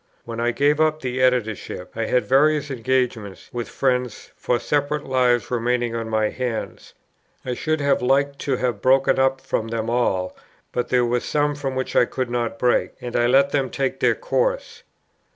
When 0.25 0.39
I 0.39 0.49
gave 0.49 0.81
up 0.81 0.99
the 1.01 1.21
Editorship, 1.21 1.91
I 1.95 2.05
had 2.07 2.25
various 2.25 2.71
engagements 2.71 3.51
with 3.53 3.69
friends 3.69 4.31
for 4.35 4.57
separate 4.57 5.03
Lives 5.05 5.51
remaining 5.51 5.93
on 5.93 6.09
my 6.09 6.29
hands. 6.29 6.95
I 7.45 7.53
should 7.53 7.79
have 7.81 8.01
liked 8.01 8.39
to 8.39 8.55
have 8.57 8.81
broken 8.81 9.15
from 9.37 9.67
them 9.67 9.91
all, 9.91 10.35
but 10.71 10.89
there 10.89 11.05
were 11.05 11.19
some 11.19 11.53
from 11.53 11.75
which 11.75 11.95
I 11.95 12.05
could 12.05 12.31
not 12.31 12.57
break, 12.57 12.93
and 12.99 13.15
I 13.15 13.27
let 13.27 13.51
them 13.51 13.69
take 13.69 13.99
their 13.99 14.15
course. 14.15 14.81